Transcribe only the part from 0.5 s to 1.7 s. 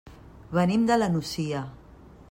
Venim de la Nucia.